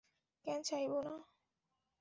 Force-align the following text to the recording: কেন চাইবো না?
কেন 0.45 0.59
চাইবো 0.61 0.97
না? 1.01 1.13